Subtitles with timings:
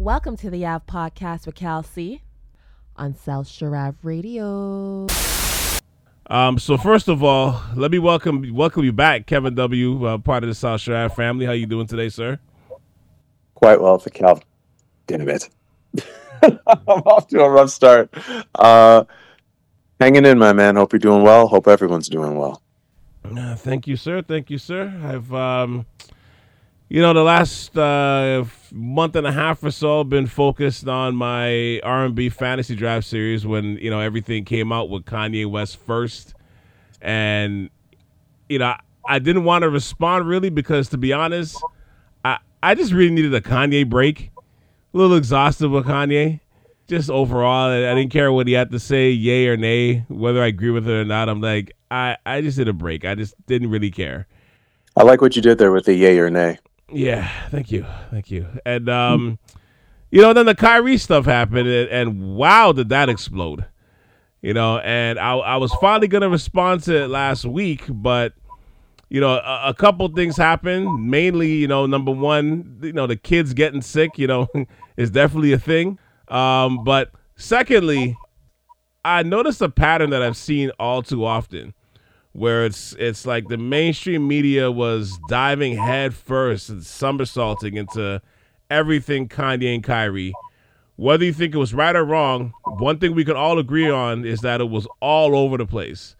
[0.00, 2.22] Welcome to the Yav Podcast with Cal C
[2.96, 5.06] on South Sharav Radio.
[6.24, 10.42] Um, so first of all, let me welcome welcome you back, Kevin W, uh, part
[10.42, 11.44] of the South Sharav family.
[11.44, 12.38] How you doing today, sir?
[13.54, 14.42] Quite well for Cal.
[15.06, 15.50] Damn it.
[16.42, 18.08] I'm off to a rough start.
[18.54, 19.04] Uh,
[20.00, 20.76] hanging in, my man.
[20.76, 21.46] Hope you're doing well.
[21.46, 22.62] Hope everyone's doing well.
[23.22, 24.22] Uh, thank you, sir.
[24.22, 24.98] Thank you, sir.
[25.04, 25.84] I've um,
[26.92, 31.78] you know, the last uh, month and a half or so, been focused on my
[31.84, 36.34] R&B fantasy draft series when you know everything came out with Kanye West first,
[37.00, 37.70] and
[38.48, 38.74] you know
[39.06, 41.62] I didn't want to respond really because to be honest,
[42.24, 44.32] I I just really needed a Kanye break,
[44.92, 46.40] a little exhausted with Kanye.
[46.88, 50.48] Just overall, I didn't care what he had to say, yay or nay, whether I
[50.48, 51.28] agree with it or not.
[51.28, 53.04] I'm like, I, I just did a break.
[53.04, 54.26] I just didn't really care.
[54.96, 56.58] I like what you did there with the yay or nay.
[56.92, 58.46] Yeah, thank you, thank you.
[58.66, 59.38] And um,
[60.10, 63.64] you know, then the Kyrie stuff happened, and, and wow, did that explode?
[64.42, 68.32] You know, and I, I was finally gonna respond to it last week, but
[69.08, 71.08] you know, a, a couple things happened.
[71.10, 74.48] Mainly, you know, number one, you know, the kids getting sick, you know,
[74.96, 75.98] is definitely a thing.
[76.28, 78.16] Um, but secondly,
[79.04, 81.74] I noticed a pattern that I've seen all too often
[82.32, 88.22] where it's it's like the mainstream media was diving headfirst and somersaulting into
[88.70, 90.32] everything Kanye and Kyrie.
[90.96, 94.24] Whether you think it was right or wrong, one thing we can all agree on
[94.24, 96.14] is that it was all over the place.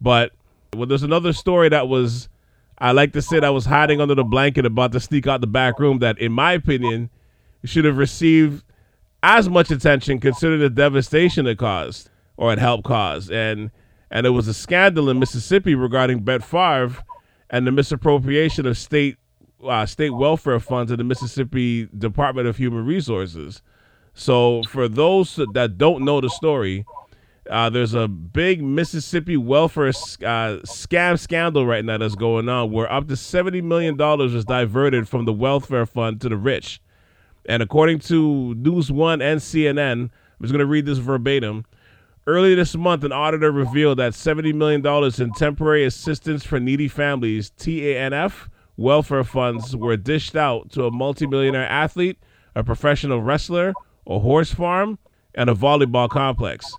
[0.00, 0.32] But
[0.74, 2.28] well, there's another story that was,
[2.78, 5.46] I like to say, that was hiding under the blanket about to sneak out the
[5.46, 5.98] back room.
[5.98, 7.10] That, in my opinion,
[7.64, 8.64] should have received
[9.22, 13.30] as much attention considering the devastation it caused or it helped cause.
[13.30, 13.70] And
[14.10, 17.02] and it was a scandal in Mississippi regarding Brett Favre
[17.50, 19.16] and the misappropriation of state
[19.64, 23.62] uh, state welfare funds in the Mississippi Department of Human Resources.
[24.12, 26.84] So, for those that don't know the story,
[27.50, 32.90] uh, there's a big Mississippi welfare uh, scam scandal right now that's going on, where
[32.90, 36.80] up to seventy million dollars was diverted from the welfare fund to the rich.
[37.46, 40.10] And according to News One and CNN, I'm
[40.40, 41.64] just going to read this verbatim.
[42.26, 44.86] Earlier this month, an auditor revealed that $70 million
[45.20, 48.48] in temporary assistance for needy families, TANF,
[48.78, 52.18] welfare funds were dished out to a multimillionaire athlete,
[52.54, 53.74] a professional wrestler,
[54.06, 54.98] a horse farm,
[55.34, 56.74] and a volleyball complex.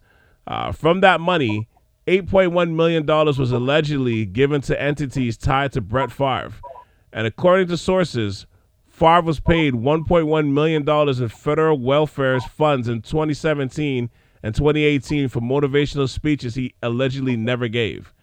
[0.47, 1.67] Uh, from that money,
[2.07, 6.53] $8.1 million was allegedly given to entities tied to Brett Favre.
[7.13, 8.47] And according to sources,
[8.87, 14.09] Favre was paid $1.1 million in federal welfare funds in 2017
[14.45, 18.13] and 2018 for motivational speeches he allegedly never gave.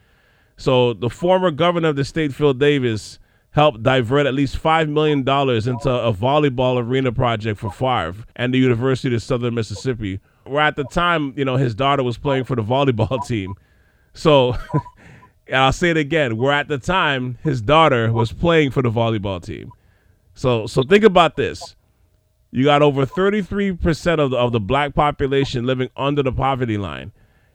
[0.56, 3.18] So the former governor of the state, Phil Davis,
[3.50, 8.58] helped divert at least $5 million into a volleyball arena project for Favre and the
[8.58, 12.54] University of Southern Mississippi, where at the time, you know, his daughter was playing for
[12.54, 13.54] the volleyball team.
[14.14, 14.56] So
[15.52, 19.44] I'll say it again, where at the time his daughter was playing for the volleyball
[19.44, 19.72] team.
[20.34, 21.74] So so think about this.
[22.52, 27.12] You got over 33% of the, of the black population living under the poverty line.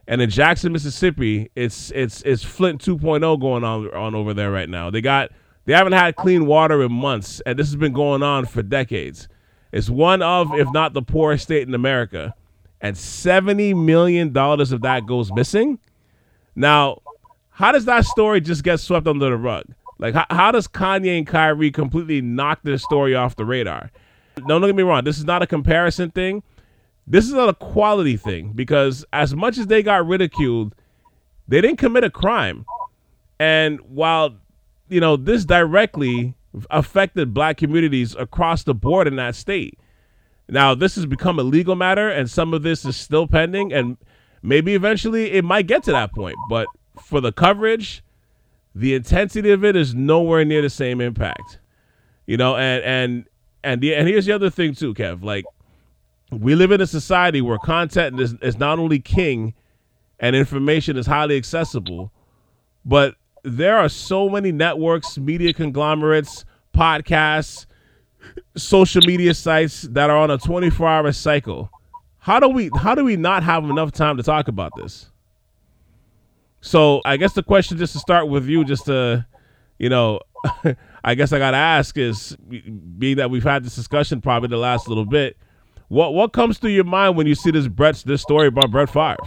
[0.08, 4.69] And in Jackson, Mississippi, it's it's it's Flint 2.0 going on on over there right
[4.69, 4.90] now.
[4.90, 5.31] They got
[5.66, 9.28] they haven't had clean water in months, and this has been going on for decades.
[9.74, 12.34] It's one of, if not the poorest state in America,
[12.80, 15.78] and seventy million dollars of that goes missing.
[16.56, 17.02] Now,
[17.50, 19.66] how does that story just get swept under the rug?
[20.00, 23.91] Like, how, how does Kanye and Kyrie completely knock this story off the radar?
[24.48, 25.03] Don't get me wrong.
[25.03, 26.44] This is not a comparison thing.
[27.06, 30.75] This is not a quality thing because as much as they got ridiculed,
[31.48, 32.66] they didn't commit a crime.
[33.40, 34.36] And while,
[34.90, 36.36] you know, this directly
[36.70, 39.80] affected black communities across the board in that state.
[40.50, 43.98] Now, this has become a legal matter and some of this is still pending and
[44.42, 46.36] maybe eventually it might get to that point.
[46.50, 46.68] But
[47.02, 48.04] for the coverage,
[48.74, 51.59] the intensity of it is nowhere near the same impact.
[52.25, 53.25] You know, and and
[53.67, 55.23] and the, and here's the other thing too, Kev.
[55.23, 55.45] Like
[56.31, 59.53] we live in a society where content is, is not only king
[60.19, 62.12] and information is highly accessible,
[62.86, 67.65] but there are so many networks, media conglomerates, podcasts,
[68.56, 71.69] social media sites that are on a 24-hour cycle.
[72.19, 75.09] How do we how do we not have enough time to talk about this?
[76.62, 79.25] So I guess the question just to start with you, just to,
[79.77, 80.19] you know,
[81.03, 82.35] I guess I got to ask is,
[82.97, 85.38] being that we've had this discussion probably the last little bit,
[85.89, 88.89] what what comes to your mind when you see this Brett's this story about Brett
[88.89, 89.17] Favre?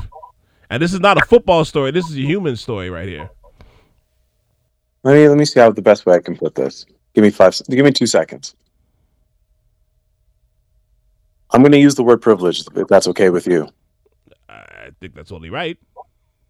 [0.68, 1.90] And this is not a football story.
[1.90, 3.30] This is a human story right here.
[5.02, 6.84] Let me let me see how the best way I can put this.
[7.14, 7.58] Give me five.
[7.70, 8.54] Give me two seconds.
[11.52, 13.68] I'm going to use the word privilege if that's okay with you.
[14.48, 15.78] I think that's only right.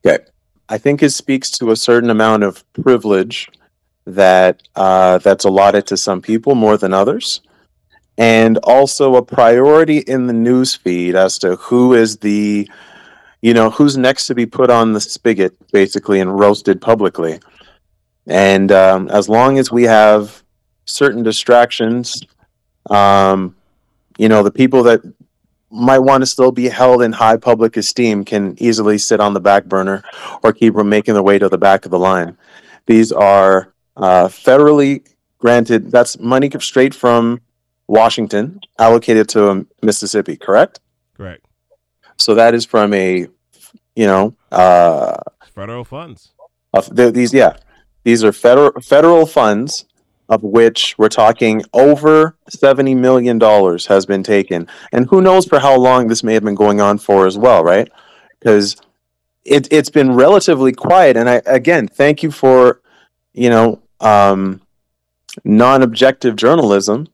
[0.05, 0.23] Okay.
[0.69, 3.49] I think it speaks to a certain amount of privilege
[4.07, 7.41] that uh, that's allotted to some people more than others,
[8.19, 12.69] and also a priority in the news feed as to who is the,
[13.43, 17.41] you know, who's next to be put on the spigot, basically, and roasted publicly.
[18.27, 20.43] And um, as long as we have
[20.85, 22.23] certain distractions,
[22.89, 23.57] um,
[24.19, 25.01] you know, the people that
[25.71, 29.41] might want to still be held in high public esteem can easily sit on the
[29.41, 30.03] back burner
[30.43, 32.37] or keep making their way to the back of the line.
[32.87, 35.07] These are uh, federally
[35.39, 37.41] granted, that's money straight from
[37.87, 40.81] Washington allocated to Mississippi, correct?
[41.15, 41.45] Correct.
[42.17, 43.27] So that is from a,
[43.97, 45.17] you know, uh,
[45.55, 46.33] federal funds.
[46.73, 47.57] Of the, these, yeah,
[48.05, 49.87] these are federal federal funds
[50.31, 53.41] of which we're talking over $70 million
[53.89, 54.69] has been taken.
[54.93, 57.65] And who knows for how long this may have been going on for as well,
[57.65, 57.91] right?
[58.39, 58.77] Because
[59.45, 61.17] it, it's been relatively quiet.
[61.17, 62.80] And I, again, thank you for,
[63.33, 64.61] you know, um,
[65.45, 67.09] non-objective journalism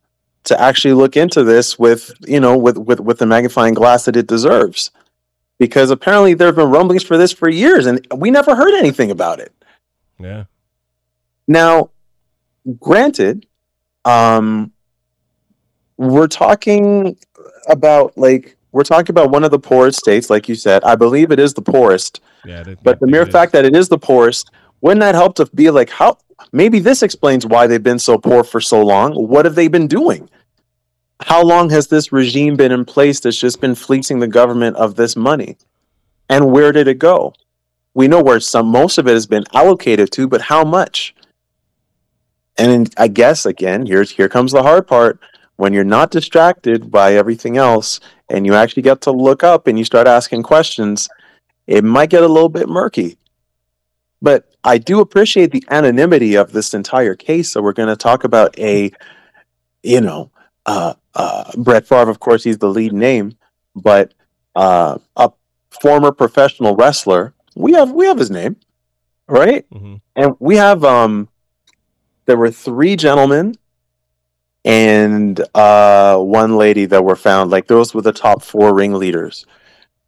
[0.44, 4.16] to actually look into this with, you know, with, with, with the magnifying glass that
[4.16, 4.90] it deserves.
[5.58, 9.10] Because apparently there have been rumblings for this for years and we never heard anything
[9.10, 9.52] about it.
[10.18, 10.44] Yeah.
[11.48, 11.90] Now,
[12.78, 13.46] granted,
[14.04, 14.72] um,
[15.96, 17.16] we're talking
[17.68, 20.84] about like we're talking about one of the poorest states, like you said.
[20.84, 22.20] I believe it is the poorest.
[22.44, 24.50] Yeah, but the mere fact that it is the poorest,
[24.86, 26.16] wouldn't that help to be like how?
[26.52, 29.14] Maybe this explains why they've been so poor for so long.
[29.14, 30.30] What have they been doing?
[31.18, 34.94] How long has this regime been in place that's just been fleecing the government of
[34.94, 35.56] this money?
[36.28, 37.34] And where did it go?
[37.94, 41.16] We know where some most of it has been allocated to, but how much?
[42.56, 45.18] And I guess again, here's here comes the hard part.
[45.56, 47.98] When you're not distracted by everything else
[48.28, 51.08] and you actually get to look up and you start asking questions,
[51.66, 53.18] it might get a little bit murky.
[54.22, 57.52] But I do appreciate the anonymity of this entire case.
[57.52, 58.90] So we're going to talk about a,
[59.84, 60.32] you know,
[60.66, 62.10] uh, uh, Brett Favre.
[62.10, 63.36] Of course, he's the lead name,
[63.76, 64.12] but
[64.56, 65.30] uh, a
[65.70, 67.32] former professional wrestler.
[67.54, 68.56] We have we have his name,
[69.28, 69.64] right?
[69.70, 69.94] Mm-hmm.
[70.16, 71.28] And we have um,
[72.26, 73.54] there were three gentlemen
[74.64, 77.52] and uh, one lady that were found.
[77.52, 79.46] Like those were the top four ringleaders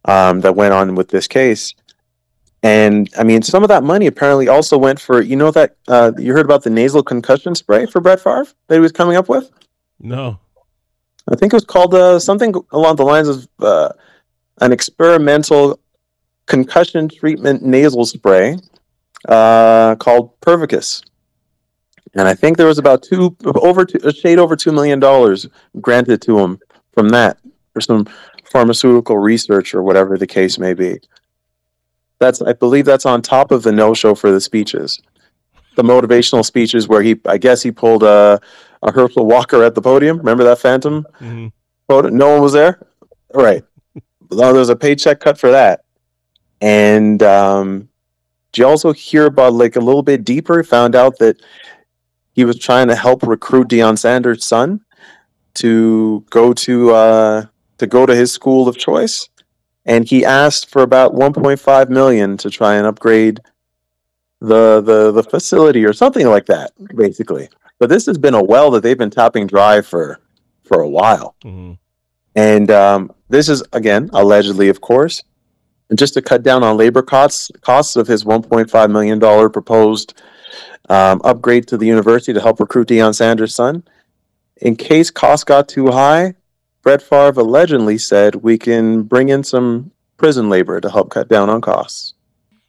[0.03, 1.73] um, that went on with this case.
[2.61, 6.11] And I mean, some of that money apparently also went for you know that uh,
[6.17, 9.29] you heard about the nasal concussion spray for Brett Favre that he was coming up
[9.29, 9.49] with.
[9.99, 10.39] No,
[11.29, 13.89] I think it was called uh, something along the lines of uh,
[14.61, 15.79] an experimental
[16.47, 18.57] concussion treatment nasal spray
[19.27, 21.03] uh, called Prevacus
[22.13, 25.47] and I think there was about two over two, a shade over two million dollars
[25.79, 26.59] granted to him
[26.93, 27.37] from that
[27.73, 28.07] for some
[28.51, 30.99] pharmaceutical research or whatever the case may be.
[32.19, 35.01] That's I believe that's on top of the no show for the speeches,
[35.75, 38.39] the motivational speeches where he I guess he pulled a
[38.83, 40.17] a Herschel Walker at the podium.
[40.17, 41.47] Remember that Phantom mm-hmm.
[41.89, 42.85] No one was there.
[43.33, 43.63] Right.
[44.29, 45.85] there was a paycheck cut for that,
[46.61, 47.89] and um,
[48.51, 50.63] did you also hear about like a little bit deeper?
[50.63, 51.41] Found out that
[52.33, 54.81] he was trying to help recruit Deion Sanders' son
[55.55, 57.45] to go to uh,
[57.77, 59.29] to go to his school of choice,
[59.89, 63.39] and he asked for about 1.5 million to try and upgrade
[64.39, 67.49] the the the facility or something like that, basically.
[67.79, 70.19] But this has been a well that they've been tapping dry for
[70.63, 71.73] for a while, mm-hmm.
[72.35, 75.23] and um, this is again allegedly, of course,
[75.89, 80.21] and just to cut down on labor costs costs of his 1.5 million dollar proposed
[80.89, 83.83] um, upgrade to the university to help recruit Deion Sanders' son.
[84.61, 86.35] In case costs got too high,
[86.81, 91.49] Brett Favre allegedly said we can bring in some prison labor to help cut down
[91.49, 92.13] on costs.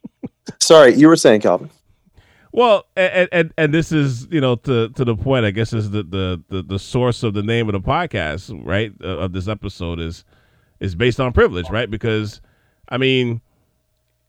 [0.59, 1.69] Sorry, you were saying, Calvin.
[2.53, 5.45] Well, and, and and this is you know to to the point.
[5.45, 8.91] I guess is the the the, the source of the name of the podcast, right?
[9.01, 10.25] Uh, of this episode is
[10.81, 11.89] is based on privilege, right?
[11.89, 12.41] Because
[12.89, 13.39] I mean,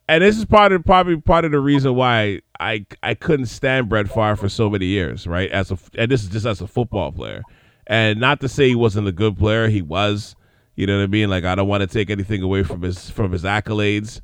[0.08, 3.88] and this is part of probably part of the reason why I I couldn't stand
[3.88, 5.50] Brett Favre for so many years, right?
[5.50, 7.42] As a and this is just as a football player,
[7.86, 10.36] and not to say he wasn't a good player, he was.
[10.74, 11.28] You know what I mean?
[11.28, 14.20] Like I don't want to take anything away from his from his accolades,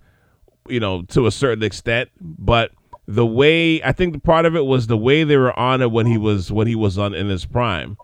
[0.69, 2.73] you know, to a certain extent, but
[3.07, 5.91] the way I think the part of it was the way they were on it
[5.91, 7.97] when he was when he was on in his prime.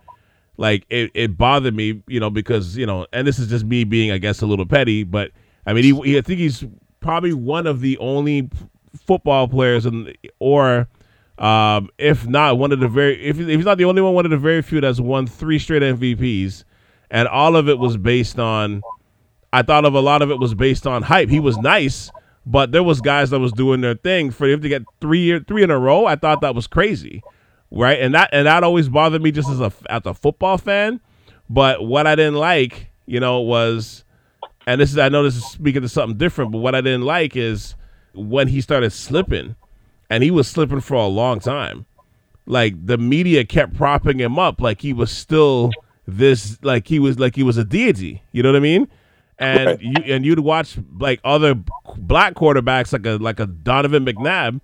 [0.57, 3.83] Like it, it bothered me, you know, because you know, and this is just me
[3.83, 5.31] being, I guess, a little petty, but
[5.65, 6.63] I mean, he, he I think he's
[6.99, 8.49] probably one of the only
[8.95, 10.87] football players, and or
[11.37, 14.25] um, if not one of the very if, if he's not the only one, one
[14.25, 16.63] of the very few that's won three straight MVPs,
[17.11, 18.81] and all of it was based on.
[19.51, 21.29] I thought of a lot of it was based on hype.
[21.29, 22.11] He was nice,
[22.45, 25.63] but there was guys that was doing their thing for him to get three three
[25.63, 26.05] in a row.
[26.05, 27.21] I thought that was crazy,
[27.71, 27.99] right?
[27.99, 30.99] And that and that always bothered me just as a as a football fan.
[31.49, 34.03] But what I didn't like, you know, was,
[34.65, 37.03] and this is I know this is speaking to something different, but what I didn't
[37.03, 37.75] like is
[38.13, 39.55] when he started slipping,
[40.09, 41.85] and he was slipping for a long time.
[42.45, 45.71] Like the media kept propping him up, like he was still
[46.07, 48.21] this, like he was like he was a deity.
[48.31, 48.87] You know what I mean?
[49.37, 49.81] and Right.
[49.81, 51.55] you and you'd watch like other
[51.97, 54.61] black quarterbacks like a like a Donovan McNabb.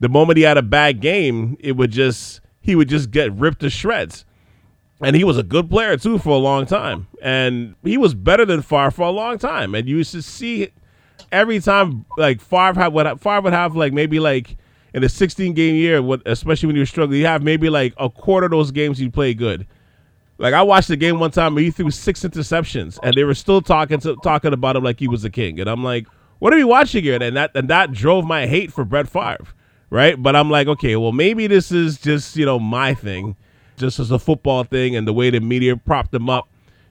[0.00, 3.60] The moment he had a bad game, it would just he would just get ripped
[3.60, 4.24] to shreds.
[5.00, 8.44] And he was a good player too for a long time, and he was better
[8.46, 9.74] than Favre for a long time.
[9.74, 10.70] And you used to see
[11.32, 14.56] every time like Favre had what Favre would have like maybe like
[14.94, 18.10] in a 16 game year, especially when you were struggling, you have maybe like a
[18.10, 19.66] quarter of those games you play good.
[20.38, 23.34] Like I watched the game one time where he threw six interceptions, and they were
[23.34, 25.60] still talking to, talking about him like he was a king.
[25.60, 26.06] And I'm like,
[26.40, 27.22] what are we watching here?
[27.22, 29.46] And that and that drove my hate for Brett Favre,
[29.90, 30.20] right?
[30.20, 33.36] But I'm like, okay, well maybe this is just you know my thing,
[33.76, 36.48] just as a football thing, and the way the media propped him up,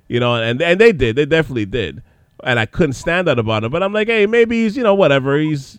[0.07, 2.01] you know, and and they did, they definitely did,
[2.45, 3.71] and I couldn't stand that about him.
[3.71, 5.77] But I'm like, hey, maybe he's you know whatever, he's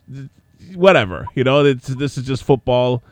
[0.75, 3.03] whatever, you know, it's, this is just football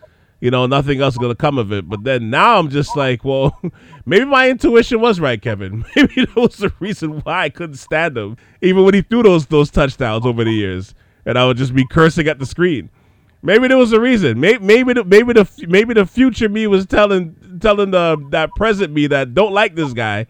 [0.41, 1.89] you know, nothing else is gonna come of it.
[1.89, 3.61] But then now I'm just like, well,
[4.07, 5.85] maybe my intuition was right, Kevin.
[5.97, 9.47] Maybe that was the reason why I couldn't stand him, even when he threw those
[9.47, 10.95] those touchdowns over the years,
[11.27, 12.91] and I would just be cursing at the screen.
[13.43, 14.41] Maybe there was a reason.
[14.41, 18.93] Maybe maybe the, maybe the maybe the future me was telling telling the that present
[18.93, 20.27] me that don't like this guy,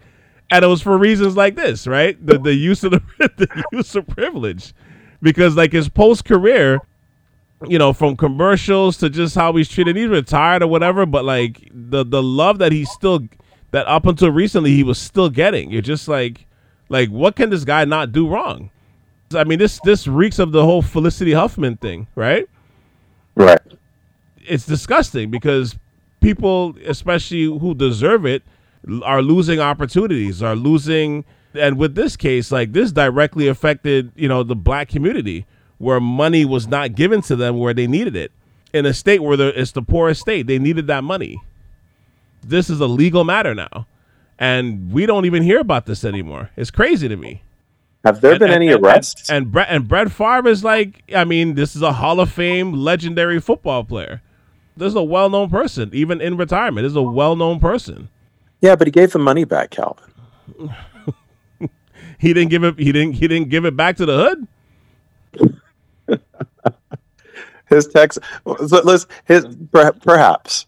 [0.51, 2.17] and it was for reasons like this, right?
[2.25, 4.75] The the use of the, the use of privilege,
[5.23, 6.81] because like his post career
[7.67, 9.97] you know, from commercials to just how he's treated.
[9.97, 13.29] He's retired or whatever, but like the the love that he's still
[13.73, 15.71] that up until recently he was still getting.
[15.71, 16.47] You're just like,
[16.89, 18.71] like what can this guy not do wrong?
[19.35, 22.49] I mean, this this reeks of the whole Felicity Huffman thing, right?
[23.35, 23.61] Right.
[24.47, 25.77] It's disgusting because
[26.21, 28.43] people, especially who deserve it,
[29.03, 31.25] are losing opportunities, are losing.
[31.55, 35.47] And with this case, like this directly affected, you know, the black community
[35.81, 38.31] where money was not given to them where they needed it.
[38.73, 41.43] In a state where it's the poorest state, they needed that money.
[42.45, 43.87] This is a legal matter now.
[44.39, 46.51] And we don't even hear about this anymore.
[46.57, 47.43] It's crazy to me.
[48.05, 49.29] Have there And- been and- any and- arrests?
[49.31, 52.31] And, and Brett and Brett Favre is like, I mean, this is a Hall of
[52.31, 54.21] Fame legendary football player.
[54.77, 56.85] This is a well known person, even in retirement.
[56.85, 58.09] This is a well known person.
[58.61, 60.05] yeah, but he gave the money back, Calvin.
[62.19, 62.79] He didn't give it.
[62.79, 63.15] He didn't.
[63.15, 65.59] He didn't give it back to the hood.
[67.71, 70.67] His text, listen, his perhaps,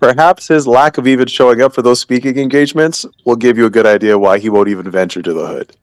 [0.00, 3.70] perhaps his lack of even showing up for those speaking engagements will give you a
[3.70, 5.76] good idea why he won't even venture to the hood.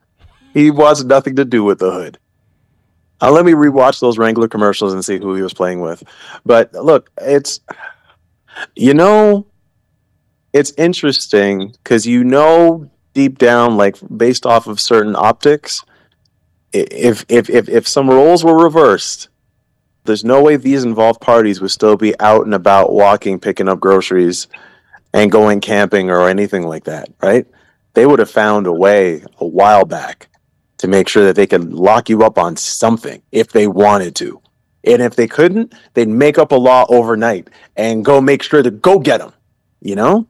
[0.52, 2.18] He wants nothing to do with the hood.
[3.22, 6.02] Uh, let me rewatch those Wrangler commercials and see who he was playing with.
[6.44, 7.60] But look, it's
[8.76, 9.46] you know,
[10.52, 15.84] it's interesting because you know deep down, like based off of certain optics,
[16.72, 19.28] if if if if some roles were reversed,
[20.04, 23.80] there's no way these involved parties would still be out and about walking, picking up
[23.80, 24.48] groceries,
[25.12, 27.46] and going camping or anything like that, right?
[27.94, 30.28] They would have found a way a while back
[30.78, 34.40] to make sure that they could lock you up on something if they wanted to.
[34.84, 38.70] And if they couldn't, they'd make up a law overnight and go make sure to
[38.70, 39.32] go get them,
[39.80, 40.26] you know?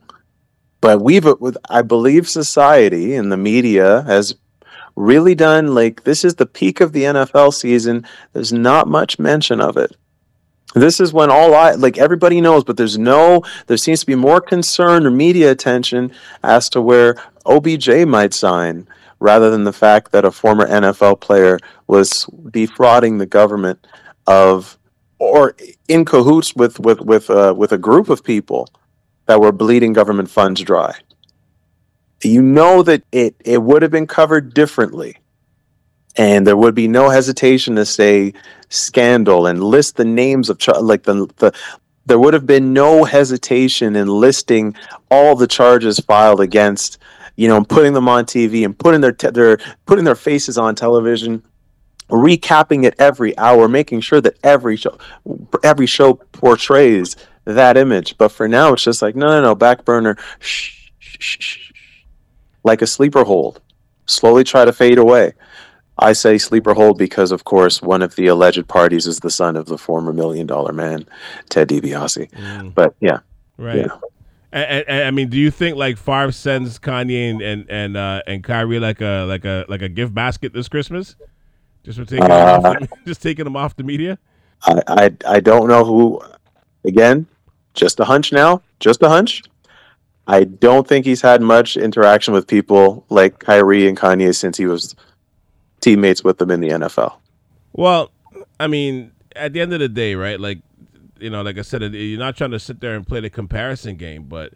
[0.80, 1.26] But we've,
[1.68, 4.34] I believe society and the media has
[4.96, 8.06] really done like this is the peak of the NFL season.
[8.32, 9.96] There's not much mention of it.
[10.74, 14.14] This is when all I like everybody knows, but there's no there seems to be
[14.14, 16.12] more concern or media attention
[16.44, 18.86] as to where OBJ might sign
[19.18, 23.84] rather than the fact that a former NFL player was defrauding the government
[24.26, 24.78] of
[25.18, 25.56] or
[25.88, 28.68] in cahoots with with with uh, with a group of people
[29.26, 30.94] that were bleeding government funds dry
[32.22, 35.16] you know that it it would have been covered differently.
[36.16, 38.34] And there would be no hesitation to say
[38.68, 41.52] scandal and list the names of like the the
[42.06, 44.74] there would have been no hesitation in listing
[45.10, 46.98] all the charges filed against
[47.36, 50.74] you know putting them on TV and putting their te- their putting their faces on
[50.74, 51.42] television
[52.10, 54.98] recapping it every hour making sure that every show
[55.62, 58.18] every show portrays that image.
[58.18, 60.16] But for now it's just like no no no back burner.
[60.38, 61.69] Shh, shh, shh,
[62.64, 63.60] like a sleeper hold
[64.06, 65.32] slowly try to fade away
[65.98, 69.56] i say sleeper hold because of course one of the alleged parties is the son
[69.56, 71.06] of the former million dollar man
[71.48, 73.20] ted DiBiase Mm, but yeah
[73.60, 73.76] right.
[73.76, 73.98] Yeah.
[74.52, 78.22] And, and, I mean, do you think like Favre sends Kanye and and and, uh,
[78.26, 81.14] and Kyrie like a like a like a gift basket this Christmas,
[81.84, 84.18] just for taking uh, them off the, just taking them off the media?
[84.64, 86.20] I, I I don't know who.
[86.84, 87.26] Again,
[87.74, 88.62] just a hunch now.
[88.80, 89.44] Just a hunch.
[90.30, 94.64] I don't think he's had much interaction with people like Kyrie and Kanye since he
[94.64, 94.94] was
[95.80, 97.16] teammates with them in the NFL.
[97.72, 98.12] Well,
[98.60, 100.38] I mean, at the end of the day, right?
[100.38, 100.58] Like,
[101.18, 103.96] you know, like I said, you're not trying to sit there and play the comparison
[103.96, 104.52] game, but,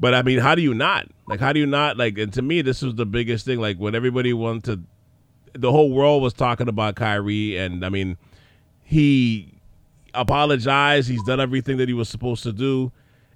[0.00, 1.06] but I mean, how do you not?
[1.26, 1.98] Like, how do you not?
[1.98, 3.60] Like, and to me, this was the biggest thing.
[3.60, 4.80] Like, when everybody wanted to,
[5.58, 8.16] the whole world was talking about Kyrie, and I mean,
[8.84, 9.52] he
[10.14, 11.10] apologized.
[11.10, 12.90] He's done everything that he was supposed to do,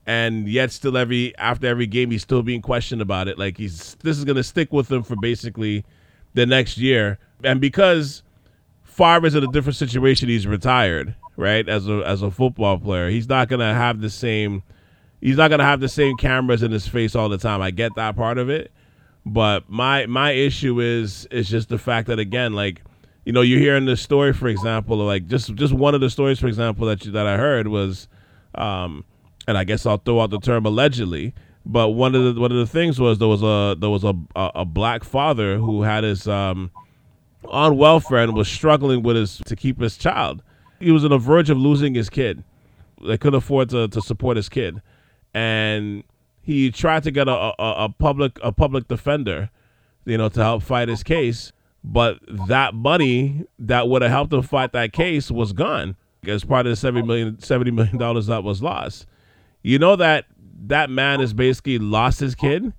[0.06, 3.38] and yet still every after every game, he's still being questioned about it.
[3.38, 5.84] Like, he's this is gonna stick with him for basically
[6.34, 8.22] the next year, and because
[8.92, 10.28] Favre is in a different situation.
[10.28, 11.66] He's retired, right?
[11.66, 14.62] As a as a football player, he's not gonna have the same.
[15.20, 17.62] He's not gonna have the same cameras in his face all the time.
[17.62, 18.70] I get that part of it,
[19.24, 22.82] but my my issue is is just the fact that again, like
[23.24, 26.38] you know, you're hearing the story, for example, like just just one of the stories,
[26.38, 28.08] for example, that you, that I heard was,
[28.54, 29.04] um,
[29.46, 31.34] and I guess I'll throw out the term allegedly,
[31.64, 34.14] but one of the one of the things was there was a there was a
[34.36, 36.70] a, a black father who had his um
[37.48, 40.42] on welfare and was struggling with his to keep his child.
[40.80, 42.42] He was on the verge of losing his kid.
[43.04, 44.80] They couldn't afford to, to support his kid,
[45.34, 46.04] and
[46.40, 49.50] he tried to get a, a, a public a public defender,
[50.04, 51.52] you know, to help fight his case.
[51.84, 56.66] But that money that would have helped him fight that case was gone as part
[56.66, 59.06] of the 70 million, $70 million that was lost.
[59.62, 60.26] You know that
[60.66, 62.72] that man has basically lost his kid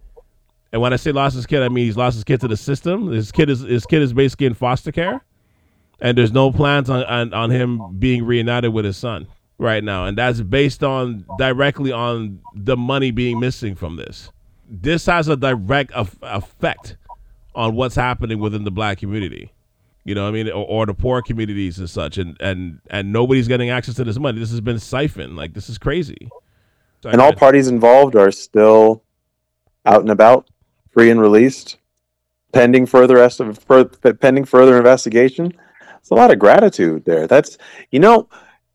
[0.73, 2.57] and when I say lost his kid, I mean he's lost his kid to the
[2.57, 3.11] system.
[3.11, 5.23] His kid is his kid is basically in foster care,
[6.01, 9.27] and there's no plans on, on, on him being reunited with his son
[9.59, 14.31] right now, and that's based on directly on the money being missing from this.
[14.67, 16.97] This has a direct af- effect
[17.53, 19.51] on what's happening within the black community.
[20.05, 23.47] You know, I mean, or, or, the poor communities and such, and and and nobody's
[23.47, 24.39] getting access to this money.
[24.39, 25.35] This has been siphoned.
[25.35, 26.29] Like this is crazy.
[27.05, 29.03] And all parties involved are still
[29.85, 30.49] out and about
[30.91, 31.77] free and released,
[32.51, 35.53] pending further est- pending further investigation.
[35.97, 37.27] It's a lot of gratitude there.
[37.27, 37.57] That's
[37.91, 38.29] you know,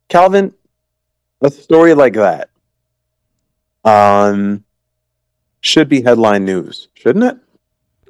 [0.08, 0.54] Calvin,
[1.40, 2.50] a story like that
[3.84, 4.64] um
[5.60, 7.36] should be headline news, shouldn't it?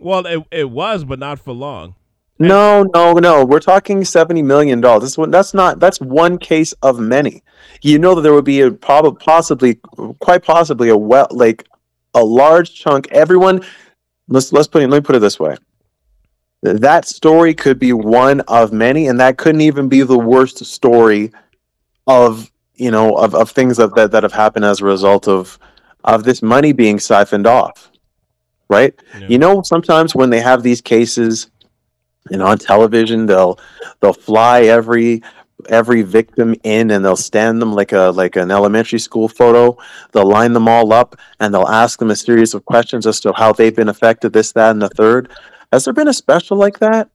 [0.01, 1.95] Well, it it was, but not for long.
[2.39, 3.45] No, no, no.
[3.45, 5.17] We're talking seventy million dollars.
[5.29, 5.81] That's not.
[5.81, 7.43] That's one case of many.
[7.83, 9.81] You know that there would be a probably, possibly,
[10.21, 11.67] quite possibly a well, like
[12.15, 13.09] a large chunk.
[13.11, 13.63] Everyone
[14.29, 15.57] let's let's put it, let me put it this way.
[16.63, 21.33] That story could be one of many, and that couldn't even be the worst story
[22.07, 25.59] of you know of, of things that, that that have happened as a result of
[26.05, 27.91] of this money being siphoned off.
[28.71, 28.95] Right?
[29.19, 29.29] Yeah.
[29.29, 31.49] You know, sometimes when they have these cases
[32.31, 33.59] and on television, they'll
[34.01, 35.23] they'll fly every
[35.69, 39.77] every victim in and they'll stand them like a like an elementary school photo.
[40.13, 43.33] They'll line them all up and they'll ask them a series of questions as to
[43.33, 45.31] how they've been affected this that and the third.
[45.73, 47.11] Has there been a special like that?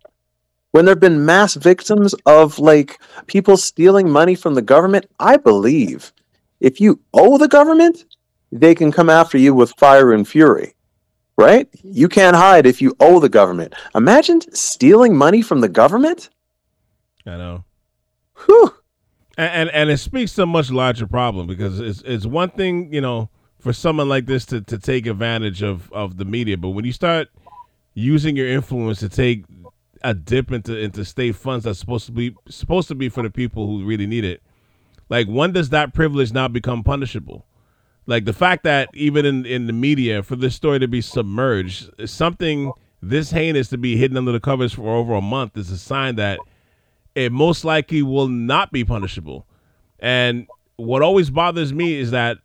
[0.71, 5.05] When there have been mass victims of like people stealing money from the government?
[5.19, 6.11] I believe
[6.59, 8.05] if you owe the government
[8.51, 10.75] they can come after you with fire and fury
[11.37, 16.29] right you can't hide if you owe the government imagine stealing money from the government
[17.25, 17.63] i know
[18.45, 18.73] Whew.
[19.37, 22.93] And, and, and it speaks to a much larger problem because it's it's one thing
[22.93, 26.71] you know for someone like this to, to take advantage of, of the media, but
[26.71, 27.29] when you start
[27.93, 29.45] using your influence to take
[30.03, 33.29] a dip into into state funds that's supposed to be supposed to be for the
[33.29, 34.43] people who really need it,
[35.09, 37.45] like when does that privilege now become punishable?
[38.05, 41.89] Like the fact that even in, in the media for this story to be submerged,
[42.09, 45.77] something this heinous to be hidden under the covers for over a month is a
[45.77, 46.39] sign that
[47.15, 49.45] it most likely will not be punishable.
[49.99, 52.39] And what always bothers me is that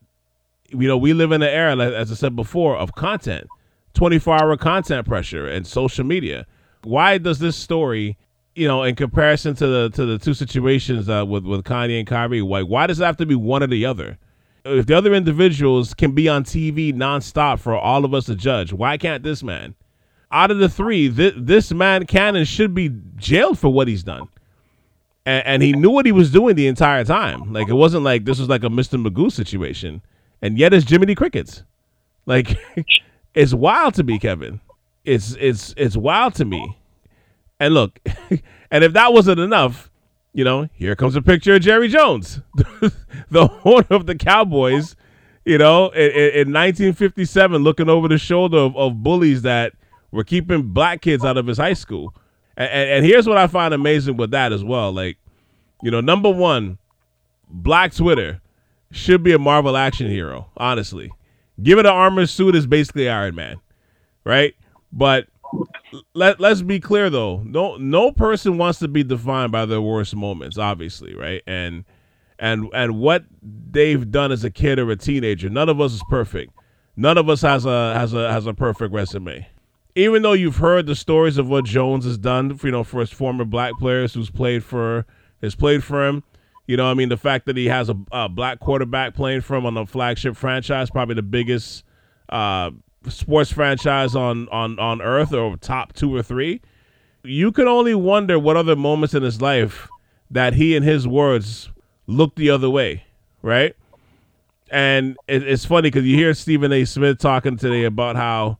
[0.68, 3.49] you know we live in an era, as I said before, of content,
[3.94, 6.47] twenty four hour content pressure, and social media.
[6.85, 8.16] Why does this story,
[8.55, 12.07] you know, in comparison to the to the two situations uh, with with Kanye and
[12.07, 14.18] Kyrie, why why does it have to be one or the other?
[14.64, 18.73] If the other individuals can be on TV nonstop for all of us to judge,
[18.73, 19.75] why can't this man?
[20.31, 24.03] Out of the three, th- this man can and should be jailed for what he's
[24.03, 24.29] done
[25.29, 27.53] and, and, he knew what he was doing the entire time.
[27.53, 29.05] Like it wasn't like this was like a Mr.
[29.05, 30.01] Magoo situation,
[30.40, 31.64] and yet it's Jiminy Crickets.
[32.25, 32.59] Like
[33.35, 34.61] it's wild to me, Kevin.
[35.05, 36.79] It's it's it's wild to me.
[37.61, 37.99] And look,
[38.71, 39.90] and if that wasn't enough,
[40.32, 42.40] you know, here comes a picture of Jerry Jones,
[43.30, 44.94] the horn of the Cowboys.
[45.44, 49.72] you know, in, in 1957, looking over the shoulder of, of bullies that
[50.10, 52.14] were keeping black kids out of his high school.
[52.56, 54.92] And, and, and here's what I find amazing with that as well.
[54.92, 55.16] Like,
[55.82, 56.78] you know, number one,
[57.48, 58.40] Black Twitter
[58.90, 61.10] should be a Marvel action hero, honestly.
[61.62, 63.60] Give it an armor suit is basically Iron Man,
[64.24, 64.54] right?
[64.92, 65.26] But
[66.14, 67.42] let let's be clear though.
[67.44, 71.42] No no person wants to be defined by their worst moments, obviously, right?
[71.46, 71.85] And
[72.38, 75.48] and and what they've done as a kid or a teenager.
[75.48, 76.53] None of us is perfect.
[76.96, 79.46] None of us has a has a has a perfect resume.
[79.94, 83.01] Even though you've heard the stories of what Jones has done, for, you know, for
[83.01, 85.07] his former black players who's played for
[85.42, 86.22] has played for him,
[86.66, 89.57] you know, I mean, the fact that he has a, a black quarterback playing for
[89.57, 91.83] him on the flagship franchise, probably the biggest
[92.29, 92.70] uh,
[93.08, 96.61] sports franchise on on on earth, or top two or three.
[97.24, 99.88] You can only wonder what other moments in his life
[100.30, 101.70] that he, in his words,
[102.06, 103.04] looked the other way,
[103.42, 103.74] right?
[104.70, 106.84] And it, it's funny because you hear Stephen A.
[106.84, 108.58] Smith talking today about how,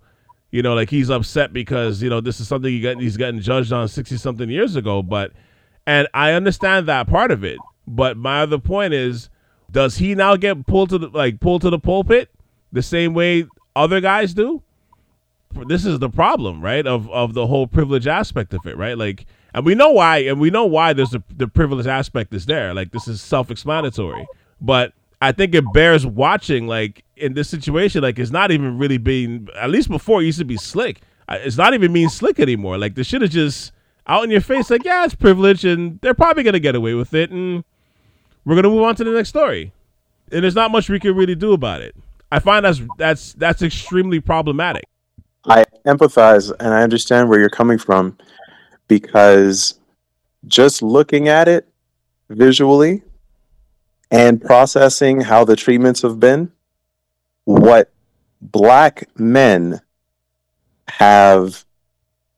[0.51, 3.41] you know, like he's upset because you know this is something he got he's gotten
[3.41, 5.33] judged on sixty something years ago, but
[5.87, 7.59] and I understand that part of it.
[7.87, 9.31] But my other point is,
[9.71, 12.31] does he now get pulled to the like pulled to the pulpit
[12.73, 13.47] the same way
[13.79, 14.63] other guys do?
[15.67, 16.87] This is the problem, right?
[16.87, 18.99] Of of the whole privilege aspect of it, right?
[18.99, 22.47] Like, and we know why, and we know why there's a, the privilege aspect is
[22.47, 22.75] there.
[22.75, 24.27] Like, this is self-explanatory.
[24.61, 26.67] But I think it bears watching.
[26.67, 29.49] Like in this situation, like it's not even really being.
[29.57, 31.01] At least before, it used to be slick.
[31.29, 32.79] It's not even being slick anymore.
[32.79, 33.73] Like the shit is just
[34.07, 34.71] out in your face.
[34.71, 37.65] Like, yeah, it's privilege, and they're probably gonna get away with it, and
[38.45, 39.73] we're gonna move on to the next story.
[40.31, 41.97] And there's not much we can really do about it.
[42.31, 44.85] I find that's that's that's extremely problematic.
[45.47, 48.19] I empathize and I understand where you're coming from
[48.87, 49.79] because
[50.47, 51.67] just looking at it
[52.29, 53.03] visually
[54.11, 56.53] and processing how the treatments have been,
[57.45, 57.93] what
[58.41, 59.81] black men
[60.89, 61.65] have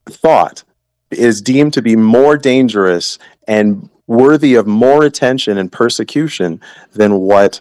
[0.07, 0.63] thought
[1.11, 6.61] is deemed to be more dangerous and worthy of more attention and persecution
[6.93, 7.61] than what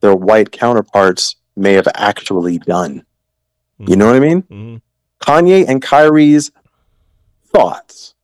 [0.00, 3.04] their white counterparts may have actually done.
[3.80, 3.90] Mm-hmm.
[3.90, 4.42] You know what I mean?
[4.42, 4.76] Mm-hmm.
[5.20, 6.50] Kanye and Kyrie's
[7.46, 8.14] thoughts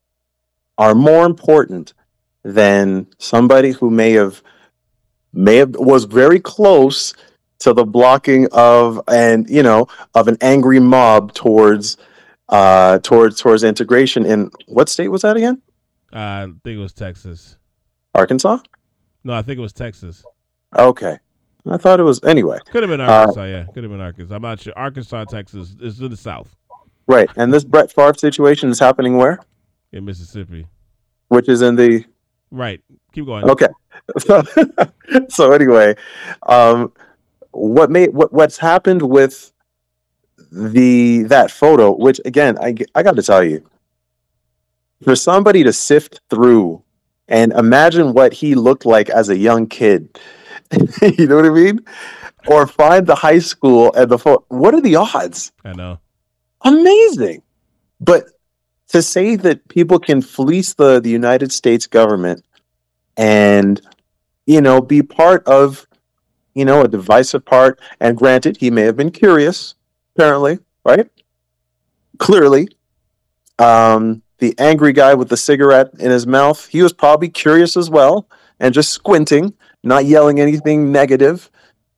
[0.79, 1.95] are more important
[2.43, 4.43] than somebody who may have
[5.33, 7.15] may have was very close
[7.61, 11.97] to the blocking of and you know of an angry mob towards
[12.49, 15.61] uh towards towards integration in what state was that again?
[16.13, 17.57] Uh, I think it was Texas.
[18.15, 18.59] Arkansas?
[19.23, 20.25] No, I think it was Texas.
[20.77, 21.19] Okay.
[21.67, 22.59] I thought it was anyway.
[22.71, 23.65] Could have been uh, Arkansas, uh, yeah.
[23.73, 24.35] Could have been Arkansas.
[24.35, 24.73] I'm not sure.
[24.77, 26.57] Arkansas, Texas is in the south.
[27.07, 27.29] Right.
[27.37, 29.41] And this Brett Favre situation is happening where?
[29.93, 30.67] In Mississippi.
[31.29, 32.05] Which is in the
[32.51, 32.81] Right.
[33.13, 33.49] Keep going.
[33.49, 33.69] Okay.
[34.19, 34.43] So,
[35.29, 35.95] so anyway,
[36.45, 36.93] um
[37.53, 39.53] what made what what's happened with
[40.51, 43.69] the that photo, which again, I I got to tell you,
[45.03, 46.83] for somebody to sift through
[47.29, 50.19] and imagine what he looked like as a young kid.
[51.19, 51.81] you know what I mean?
[52.47, 55.53] Or find the high school and the fo- what are the odds?
[55.65, 55.99] I know.
[56.63, 57.43] Amazing.
[58.01, 58.25] But
[58.89, 62.45] to say that people can fleece the, the United States government
[63.17, 63.81] and
[64.47, 65.87] you know be part of
[66.55, 69.75] you know a divisive part and granted he may have been curious
[70.15, 71.11] apparently right
[72.19, 72.69] clearly
[73.59, 77.89] um the angry guy with the cigarette in his mouth, he was probably curious as
[77.89, 78.27] well
[78.59, 81.51] and just squinting, not yelling anything negative,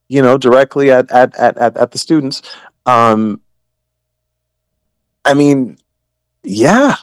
[0.09, 2.42] you know, directly at at at at, at the students.
[2.87, 3.40] Um,
[5.25, 5.79] I mean,
[6.42, 6.97] yeah,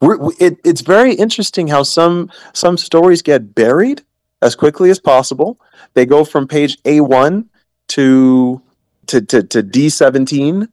[0.00, 4.02] We're, it, it's very interesting how some some stories get buried
[4.42, 5.58] as quickly as possible.
[5.94, 7.48] They go from page A one
[7.88, 8.60] to
[9.06, 10.68] to to, to D seventeen,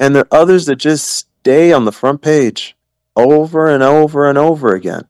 [0.00, 2.76] and there are others that just stay on the front page
[3.14, 5.08] over and over and over again.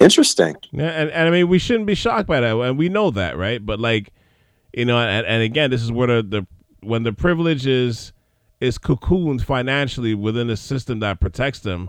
[0.00, 0.56] Interesting.
[0.72, 3.36] Yeah, and, and I mean, we shouldn't be shocked by that, and we know that,
[3.36, 3.64] right?
[3.64, 4.12] But like,
[4.72, 6.46] you know, and, and again, this is where the, the
[6.80, 8.12] when the privilege is
[8.60, 11.88] is cocooned financially within a system that protects them,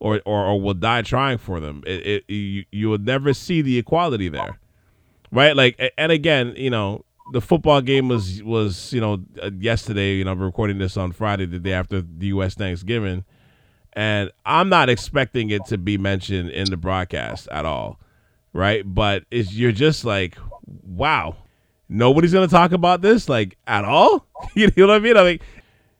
[0.00, 1.82] or or, or will die trying for them.
[1.86, 4.58] It, it you you will never see the equality there,
[5.30, 5.54] right?
[5.54, 10.14] Like, and again, you know, the football game was was you know uh, yesterday.
[10.14, 12.54] You know, recording this on Friday, the day after the U.S.
[12.54, 13.24] Thanksgiving
[13.94, 18.00] and I'm not expecting it to be mentioned in the broadcast at all,
[18.52, 18.82] right?
[18.84, 20.36] But it's you're just like,
[20.84, 21.36] wow,
[21.88, 24.26] nobody's gonna talk about this like at all.
[24.54, 25.16] you know what I mean?
[25.16, 25.40] I mean,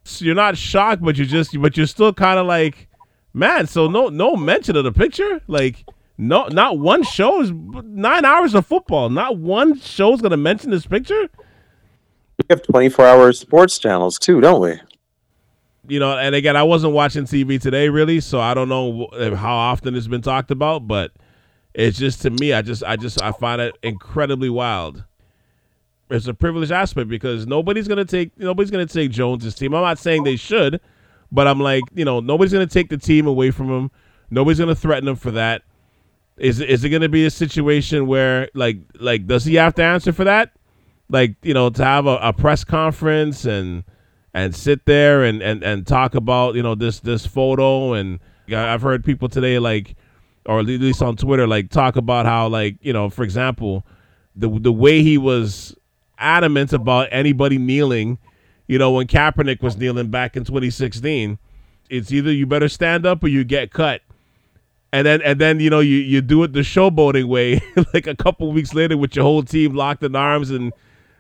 [0.05, 2.88] so you're not shocked, but you're just, but you're still kind of like,
[3.33, 3.66] man.
[3.66, 5.85] So no, no mention of the picture, like.
[6.18, 9.09] No, not one show is nine hours of football.
[9.09, 11.28] Not one show is gonna mention this picture.
[12.38, 14.78] We have 24 hour sports channels too, don't we?
[15.88, 19.55] You know, and again, I wasn't watching TV today really, so I don't know how
[19.55, 21.11] often it's been talked about, but
[21.75, 25.05] it's just to me, I just, I just, I find it incredibly wild.
[26.09, 29.75] It's a privileged aspect because nobody's gonna take, nobody's gonna take Jones's team.
[29.75, 30.81] I'm not saying they should,
[31.33, 33.90] but I'm like, you know, nobody's gonna take the team away from him.
[34.31, 35.62] Nobody's gonna threaten him for that.
[36.37, 40.12] Is is it gonna be a situation where like like does he have to answer
[40.12, 40.53] for that?
[41.09, 43.85] Like you know to have a, a press conference and
[44.35, 48.83] and sit there and, and and talk about you know this this photo and I've
[48.83, 49.95] heard people today like
[50.47, 53.87] or at least on Twitter like talk about how like you know for example
[54.35, 55.77] the the way he was
[56.18, 58.18] adamant about anybody kneeling
[58.73, 61.38] you know, when Kaepernick was kneeling back in 2016,
[61.90, 64.01] it's either you better stand up or you get cut.
[64.95, 67.61] And then and then you know you, you do it the showboating way,
[67.95, 70.73] like a couple weeks later with your whole team locked in arms, and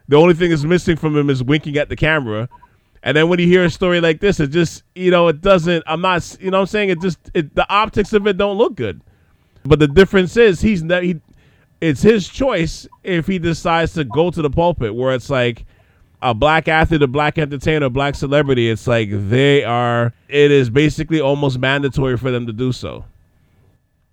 [0.08, 2.48] the only thing that's missing from him is winking at the camera.
[3.02, 5.82] And then when you hear a story like this, it just you know it doesn't.
[5.86, 8.74] I'm not you know I'm saying it just it, the optics of it don't look
[8.74, 9.00] good.
[9.64, 11.20] But the difference is he's ne- he,
[11.80, 15.64] it's his choice if he decides to go to the pulpit where it's like
[16.22, 20.12] a black athlete, a black entertainer, a black celebrity, it's like they are.
[20.28, 23.04] It is basically almost mandatory for them to do so.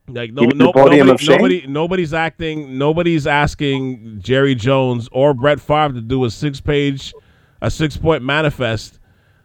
[0.08, 2.80] Like no, no nobody, nobody, nobody's acting.
[2.80, 7.14] Nobody's asking Jerry Jones or Brett Favre to do a six-page,
[7.62, 9.00] a six-point manifest,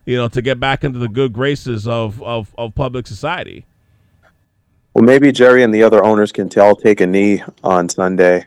[0.04, 3.66] you know, to get back into the good graces of of, of public society.
[4.94, 8.46] Well, maybe Jerry and the other owners can tell take a knee on Sunday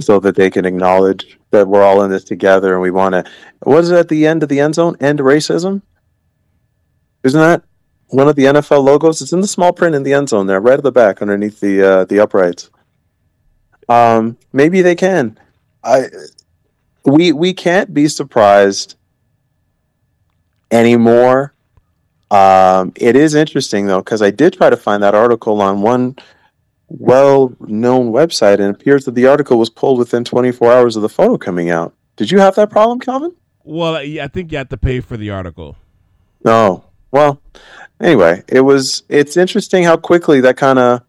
[0.00, 3.24] so that they can acknowledge that we're all in this together and we want to.
[3.62, 4.96] What is it at the end of the end zone?
[5.00, 5.82] End racism?
[7.24, 7.62] Isn't that
[8.08, 9.20] one of the NFL logos?
[9.20, 11.60] It's in the small print in the end zone there, right at the back underneath
[11.60, 12.70] the uh, the uprights.
[13.88, 15.38] Um, maybe they can.
[15.84, 16.06] I
[17.06, 18.96] we we can't be surprised
[20.70, 21.54] anymore.
[22.30, 26.16] Um, it is interesting though because I did try to find that article on one
[26.88, 31.08] well-known website, and it appears that the article was pulled within 24 hours of the
[31.08, 31.94] photo coming out.
[32.16, 33.34] Did you have that problem, Calvin?
[33.64, 35.76] Well, I think you have to pay for the article.
[36.44, 36.84] No.
[37.10, 37.40] Well,
[38.00, 39.02] anyway, it was.
[39.08, 41.02] It's interesting how quickly that kind of,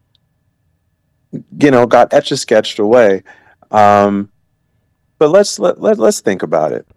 [1.31, 3.23] you know, got etch a sketched away.
[3.71, 4.31] Um,
[5.17, 6.87] but let's let, let let's think about it.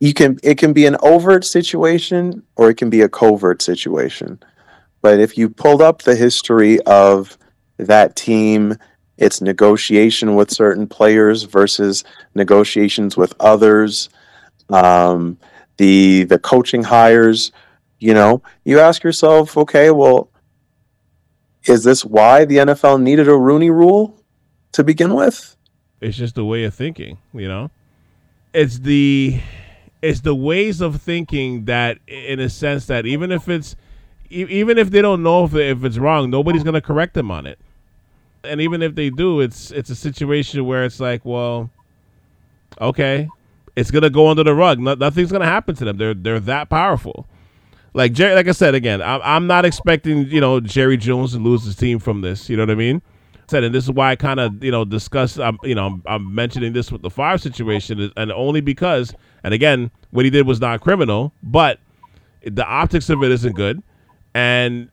[0.00, 4.40] You can it can be an overt situation or it can be a covert situation.
[5.02, 7.36] But if you pulled up the history of
[7.76, 8.76] that team,
[9.18, 14.08] its negotiation with certain players versus negotiations with others,
[14.70, 15.38] um,
[15.76, 17.52] the the coaching hires.
[17.98, 20.30] You know, you ask yourself, okay, well,
[21.64, 24.22] is this why the NFL needed a Rooney Rule
[24.72, 25.53] to begin with?
[26.04, 27.70] It's just a way of thinking, you know.
[28.52, 29.40] It's the
[30.02, 33.74] it's the ways of thinking that, in a sense, that even if it's
[34.28, 37.58] even if they don't know if, if it's wrong, nobody's to correct them on it.
[38.42, 41.70] And even if they do, it's it's a situation where it's like, well,
[42.78, 43.30] okay,
[43.74, 44.78] it's gonna go under the rug.
[44.78, 45.96] No, nothing's gonna happen to them.
[45.96, 47.26] They're they're that powerful.
[47.94, 51.38] Like Jerry, like I said again, I'm I'm not expecting you know Jerry Jones to
[51.38, 52.50] lose his team from this.
[52.50, 53.00] You know what I mean?
[53.46, 55.38] Said, and this is why I kind of you know discuss.
[55.38, 59.52] I'm you know I'm, I'm mentioning this with the fire situation, and only because, and
[59.52, 61.78] again, what he did was not criminal, but
[62.42, 63.82] the optics of it isn't good,
[64.34, 64.88] and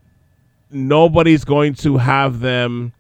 [0.70, 2.94] nobody's going to have them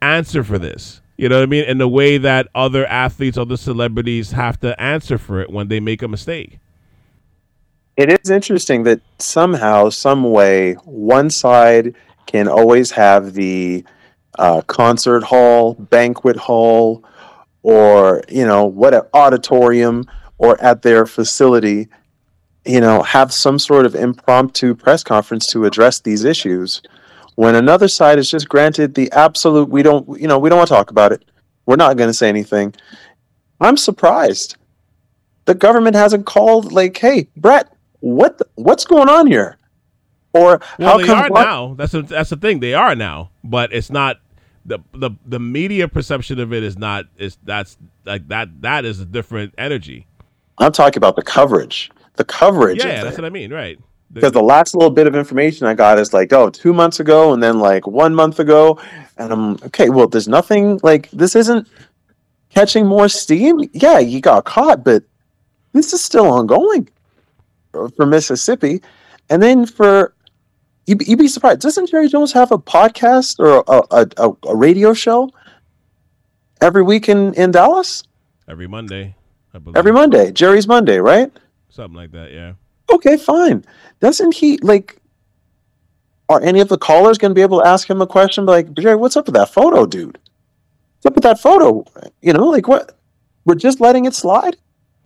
[0.00, 1.00] answer for this.
[1.16, 1.64] You know what I mean?
[1.64, 5.80] In the way that other athletes, other celebrities have to answer for it when they
[5.80, 6.60] make a mistake.
[7.96, 13.84] It is interesting that somehow, some way, one side can always have the
[14.38, 17.04] uh, concert hall, banquet hall,
[17.62, 20.04] or you know what an auditorium
[20.38, 21.88] or at their facility,
[22.64, 26.80] you know, have some sort of impromptu press conference to address these issues.
[27.34, 30.68] When another side is just granted the absolute we don't you know we don't want
[30.68, 31.24] to talk about it.
[31.66, 32.74] We're not going to say anything.
[33.60, 34.56] I'm surprised.
[35.44, 39.56] The government hasn't called like hey brett what the, what's going on here?
[40.32, 41.42] Or well, how they come are what?
[41.42, 41.74] now.
[41.74, 42.60] That's a, that's the thing.
[42.60, 44.20] They are now but it's not
[44.68, 49.00] the, the the media perception of it is not is that's like that that is
[49.00, 50.06] a different energy
[50.58, 53.78] i'm talking about the coverage the coverage yeah, yeah that's what i mean right
[54.12, 57.32] because the last little bit of information I got is like, oh, two months ago,
[57.32, 58.80] and then like one month ago,
[59.18, 59.90] and I'm okay.
[59.90, 61.68] Well, there's nothing like this isn't
[62.48, 63.68] catching more steam.
[63.72, 65.02] Yeah, you got caught, but
[65.72, 66.88] this is still ongoing
[67.72, 68.80] for Mississippi,
[69.28, 70.14] and then for
[70.88, 71.60] you'd, you'd be surprised.
[71.60, 75.30] Doesn't Jerry Jones have a podcast or a, a, a radio show
[76.60, 78.02] every week in in Dallas?
[78.48, 79.14] Every Monday.
[79.54, 79.76] I believe.
[79.76, 81.30] Every Monday, Jerry's Monday, right?
[81.70, 82.32] something like that.
[82.32, 82.54] Yeah.
[82.92, 83.64] Okay, fine.
[84.00, 84.96] Doesn't he like?
[86.30, 88.44] Are any of the callers going to be able to ask him a question?
[88.44, 90.18] Like, Jerry, what's up with that photo, dude?
[90.96, 91.84] What's up with that photo?
[92.20, 92.98] You know, like what?
[93.44, 94.56] We're just letting it slide.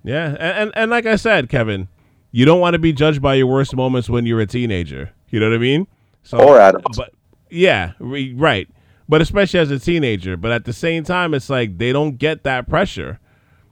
[0.03, 1.89] Yeah, and, and and like I said, Kevin,
[2.33, 5.13] you don't want to be judged by your worst moments when you're a teenager.
[5.33, 5.89] You know what I mean?
[6.23, 6.97] So, Or adults.
[6.97, 7.13] But
[7.51, 8.69] yeah, re- right.
[9.09, 10.37] But especially as a teenager.
[10.37, 13.19] But at the same time, it's like they don't get that pressure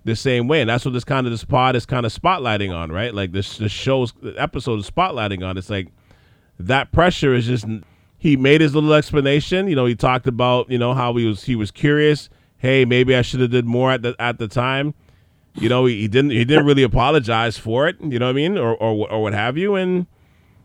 [0.04, 2.74] the same way, and that's what this kind of this pod is kind of spotlighting
[2.74, 3.14] on, right?
[3.14, 5.56] Like this this show's episode is spotlighting on.
[5.56, 5.88] It's like
[6.58, 7.66] that pressure is just.
[8.18, 9.66] He made his little explanation.
[9.68, 12.28] You know, he talked about you know how he was he was curious.
[12.58, 14.94] Hey, maybe I should have did more at the at the time
[15.54, 18.34] you know he, he didn't he didn't really apologize for it you know what i
[18.34, 20.06] mean or or, or what have you and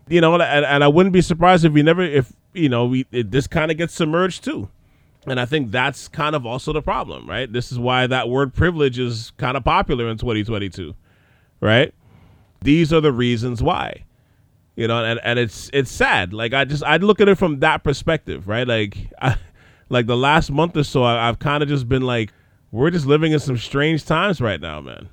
[0.08, 3.06] you know and, and i wouldn't be surprised if we never if you know we
[3.12, 4.70] it, this kind of gets submerged too.
[5.28, 7.52] And i think that's kind of also the problem right?
[7.52, 10.94] This is why that word privilege is kind of popular in 2022
[11.62, 11.94] right?
[12.62, 14.04] These are the reasons why
[14.76, 16.34] you know and, and it's it's sad.
[16.34, 18.68] Like i just i look at it from that perspective right?
[18.68, 19.38] Like I,
[19.90, 22.32] like the last month or so I, i've kind of just been like
[22.72, 25.08] we're just living in some strange times right now, man.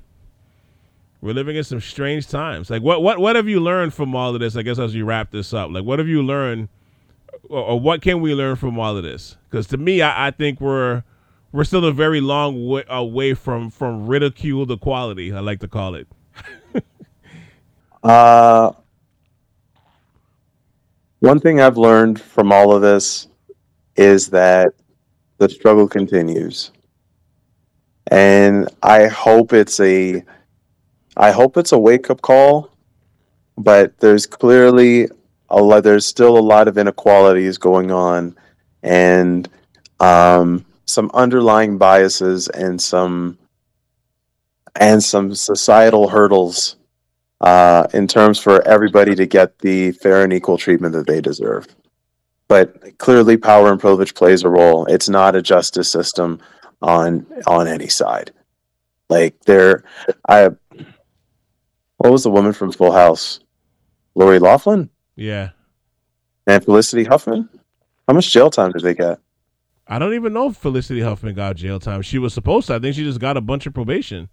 [1.23, 2.69] We're living in some strange times.
[2.69, 4.57] Like, what what what have you learned from all of this?
[4.57, 6.67] I guess as you wrap this up, like, what have you learned,
[7.47, 9.37] or, or what can we learn from all of this?
[9.49, 11.03] Because to me, I, I, think we're
[11.53, 15.31] we're still a very long way away from from ridiculed quality.
[15.31, 16.07] I like to call it.
[18.03, 18.73] uh,
[21.21, 23.29] one thing I've learned from all of this
[23.95, 24.73] is that
[25.37, 26.71] the struggle continues
[28.07, 30.23] and I hope it's a
[31.15, 32.71] I hope it's a wake up call,
[33.57, 35.07] but there's clearly
[35.49, 38.35] a lot, there's still a lot of inequalities going on,
[38.81, 39.47] and
[39.99, 43.37] um, some underlying biases and some
[44.75, 46.77] and some societal hurdles
[47.41, 51.67] uh, in terms for everybody to get the fair and equal treatment that they deserve.
[52.47, 54.85] But clearly, power and privilege plays a role.
[54.85, 56.39] It's not a justice system
[56.81, 58.31] on on any side.
[59.09, 59.83] Like there,
[60.27, 60.49] I
[62.03, 63.39] what was the woman from Full House?
[64.13, 64.89] Lori Loughlin?
[65.15, 65.51] Yeah.
[66.45, 67.47] And Felicity Huffman?
[68.09, 69.19] How much jail time did they get?
[69.87, 72.01] I don't even know if Felicity Huffman got jail time.
[72.01, 72.75] She was supposed to.
[72.75, 74.27] I think she just got a bunch of probation.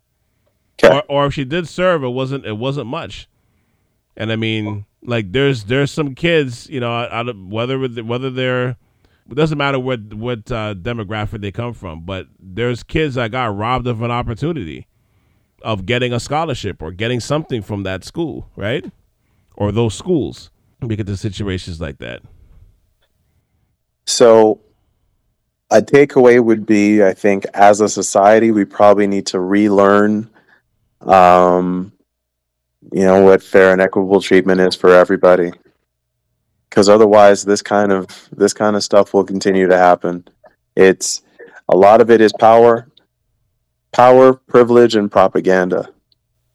[0.83, 0.97] Okay.
[0.97, 3.29] Or, or if she did serve, it wasn't it wasn't much.
[4.17, 8.71] And I mean, like there's there's some kids, you know, out of, whether whether they're
[9.31, 13.57] it doesn't matter what what uh, demographic they come from, but there's kids that got
[13.57, 14.89] robbed of an opportunity
[15.63, 18.91] of getting a scholarship or getting something from that school, right?
[19.57, 20.51] Or those schools
[20.87, 22.23] because of situations like that.
[24.07, 24.61] So
[25.71, 30.29] a takeaway would be I think as a society we probably need to relearn
[31.03, 31.93] um
[32.93, 35.53] you know what fair and equitable treatment is for everybody
[36.69, 40.27] because otherwise this kind of this kind of stuff will continue to happen
[40.77, 41.23] it's
[41.69, 42.90] a lot of it is power
[43.93, 45.89] power privilege and propaganda.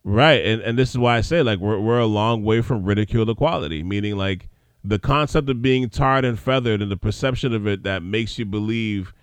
[0.04, 2.84] Right and, and this is why i say like we're, we're a long way from
[2.84, 4.50] ridicule equality meaning like
[4.84, 8.46] the concept of being tarred and feathered and the perception of it that makes you
[8.46, 9.14] believe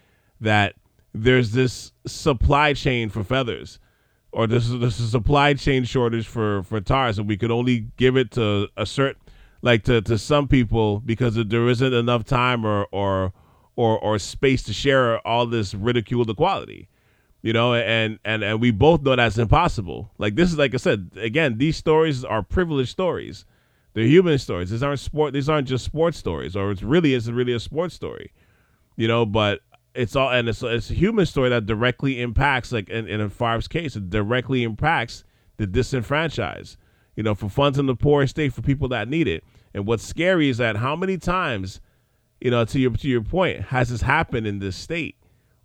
[0.40, 0.74] that
[1.14, 3.78] there's this supply chain for feathers
[4.32, 7.86] or this is this is supply chain shortage for for tars and we could only
[7.96, 9.20] give it to a certain
[9.62, 13.32] like to, to some people because there isn't enough time or or
[13.76, 16.88] or or space to share all this ridiculed equality
[17.42, 20.76] you know and and and we both know that's impossible like this is like i
[20.76, 23.44] said again these stories are privileged stories
[23.94, 27.34] they're human stories these aren't sport these aren't just sports stories or it's really isn't
[27.34, 28.32] really a sports story
[28.96, 29.60] you know but
[29.94, 33.68] it's all and it's, it's a human story that directly impacts like in, in Favre's
[33.68, 35.24] case it directly impacts
[35.58, 36.76] the disenfranchised
[37.16, 39.44] you know, for funds in the poor state for people that need it.
[39.74, 41.80] And what's scary is that how many times,
[42.40, 45.16] you know, to your to your point, has this happened in this state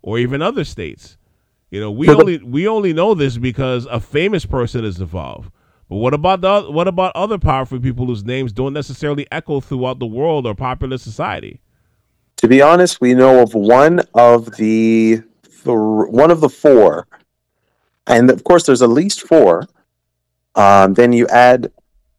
[0.02, 1.16] or even other states?
[1.70, 5.50] You know, we only we only know this because a famous person is involved.
[5.88, 9.98] But what about the what about other powerful people whose names don't necessarily echo throughout
[9.98, 11.60] the world or popular society?
[12.38, 15.22] To be honest, we know of one of the
[15.64, 17.06] one of the four,
[18.06, 19.66] and of course, there's at least four
[20.58, 21.72] um, then you add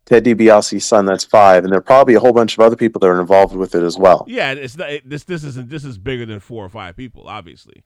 [0.06, 3.00] Ted DiBiase's son, that's five, and there are probably a whole bunch of other people
[3.00, 4.26] that are involved with it as well.
[4.28, 7.28] Yeah, it's not, it, this this isn't this is bigger than four or five people,
[7.28, 7.84] obviously.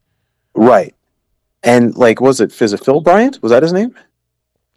[0.53, 0.93] Right,
[1.64, 3.41] and like, was it is it Phil Bryant?
[3.41, 3.95] Was that his name?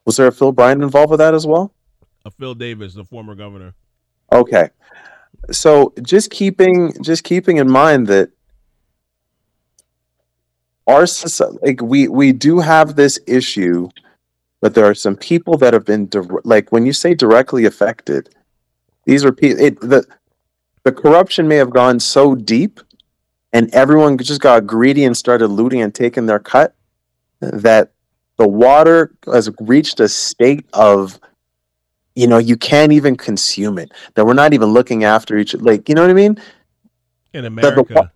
[0.05, 1.73] Was there a Phil Bryant involved with that as well?
[2.25, 3.75] A Phil Davis, the former governor.
[4.33, 4.71] Okay,
[5.51, 8.31] so just keeping just keeping in mind that
[10.87, 13.89] our society, like we we do have this issue
[14.61, 18.35] but there are some people that have been dir- like when you say directly affected,
[19.05, 19.63] these are people.
[19.63, 20.05] It, the
[20.83, 22.81] the corruption may have gone so deep,
[23.53, 26.75] and everyone just got greedy and started looting and taking their cut,
[27.41, 27.93] that
[28.37, 31.19] the water has reached a state of
[32.15, 35.89] you know you can't even consume it that we're not even looking after each like
[35.89, 36.37] you know what i mean
[37.33, 38.11] In the- America.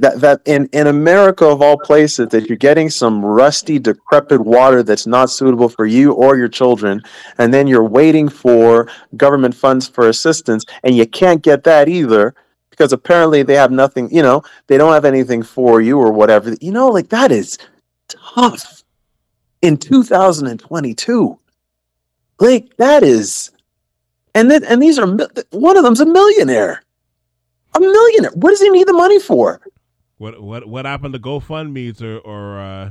[0.00, 4.82] that that in in America of all places that you're getting some rusty decrepit water
[4.82, 7.02] that's not suitable for you or your children
[7.38, 12.34] and then you're waiting for government funds for assistance and you can't get that either
[12.70, 16.54] because apparently they have nothing you know they don't have anything for you or whatever
[16.60, 17.58] you know like that is
[18.38, 18.82] tough
[19.62, 21.38] in 2022
[22.40, 23.50] like that is
[24.34, 25.06] and then and these are
[25.50, 26.82] one of them's a millionaire
[27.74, 29.60] a millionaire what does he need the money for
[30.18, 32.90] What what what happened to GoFundMe's or or uh,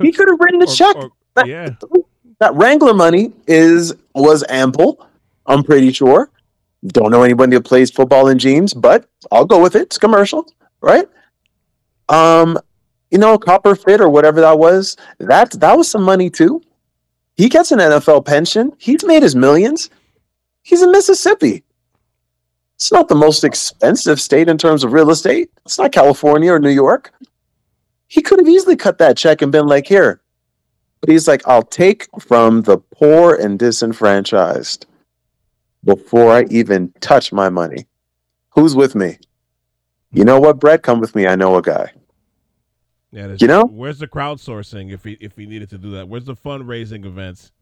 [0.00, 0.96] He could have written a or- check.
[0.96, 1.70] or- That- yeah,
[2.40, 5.04] That Wrangler money is was ample.
[5.46, 6.30] I'm pretty sure.
[6.86, 9.82] Don't know anybody that plays football in jeans, but I'll go with it.
[9.82, 10.46] It's commercial,
[10.80, 11.08] right?
[12.08, 12.58] Um,
[13.10, 14.96] you know, Copper Fit or whatever that was.
[15.18, 16.62] That that was some money too.
[17.36, 18.72] He gets an NFL pension.
[18.78, 19.90] He's made his millions.
[20.62, 21.64] He's in Mississippi.
[22.76, 25.50] It's not the most expensive state in terms of real estate.
[25.64, 27.12] It's not California or New York.
[28.08, 30.20] He could have easily cut that check and been like, here,
[31.00, 34.86] but he's like, I'll take from the poor and disenfranchised
[35.84, 37.86] before I even touch my money.
[38.50, 39.18] Who's with me?
[40.12, 40.82] You know what, Brett?
[40.82, 41.26] Come with me.
[41.26, 41.92] I know a guy.
[43.14, 43.36] Yeah.
[43.40, 43.64] You know?
[43.64, 46.08] where's the crowdsourcing if he if he needed to do that?
[46.08, 47.52] Where's the fundraising events?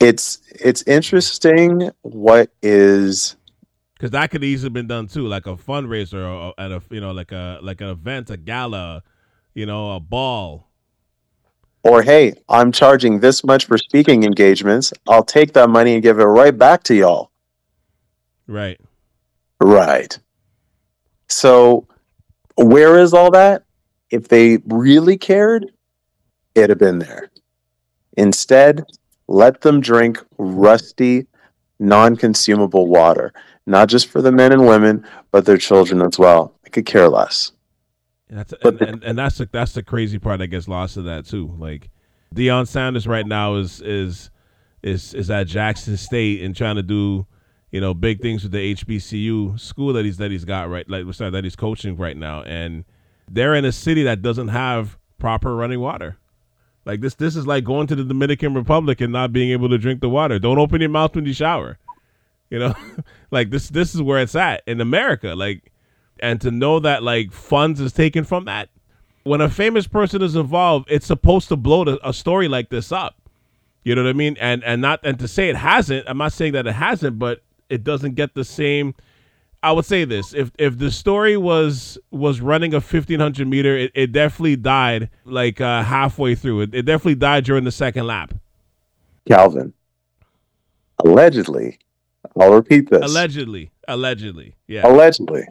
[0.00, 3.36] It's it's interesting what is
[3.94, 7.12] Because that could easily been done too, like a fundraiser or at a you know
[7.12, 9.02] like a like an event, a gala,
[9.54, 10.68] you know, a ball.
[11.84, 14.92] or hey, I'm charging this much for speaking engagements.
[15.08, 17.30] I'll take that money and give it right back to y'all.
[18.46, 18.80] Right.
[19.60, 20.18] Right.
[21.28, 21.86] So,
[22.56, 23.64] where is all that?
[24.12, 25.72] If they really cared,
[26.54, 27.32] it'd have been there.
[28.16, 28.84] Instead,
[29.26, 31.26] let them drink rusty,
[31.80, 33.32] non consumable water,
[33.66, 36.54] not just for the men and women, but their children as well.
[36.66, 37.52] I could care less.
[38.28, 40.98] And that's and, the- and, and that's the that's the crazy part that gets lost
[40.98, 41.54] in that too.
[41.58, 41.88] Like
[42.34, 44.30] Deion Sanders right now is is
[44.82, 47.26] is is at Jackson State and trying to do
[47.70, 51.12] you know big things with the HBCU school that he's that he's got right like
[51.14, 52.84] sorry that he's coaching right now and
[53.32, 56.18] they're in a city that doesn't have proper running water.
[56.84, 59.78] Like this this is like going to the Dominican Republic and not being able to
[59.78, 60.38] drink the water.
[60.38, 61.78] Don't open your mouth when you shower.
[62.50, 62.74] You know?
[63.30, 65.34] like this this is where it's at in America.
[65.34, 65.72] Like
[66.22, 68.70] and to know that like funds is taken from that
[69.24, 72.92] when a famous person is involved it's supposed to blow the, a story like this
[72.92, 73.16] up
[73.82, 76.32] you know what i mean and and not and to say it hasn't i'm not
[76.32, 78.94] saying that it hasn't but it doesn't get the same
[79.62, 83.90] i would say this if if the story was was running a 1500 meter it,
[83.94, 88.34] it definitely died like uh halfway through it, it definitely died during the second lap
[89.28, 89.72] Calvin,
[91.04, 91.78] allegedly,
[92.38, 93.02] I'll repeat this.
[93.02, 95.44] allegedly allegedly yeah allegedly.